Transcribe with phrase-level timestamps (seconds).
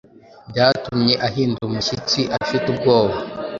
[0.49, 3.15] byatumye ahinda umushitsi afite ubwoba.